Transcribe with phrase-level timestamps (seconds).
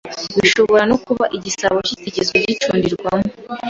[0.41, 3.27] Bishobora no kuba igisabo kitigeze gicundirwamo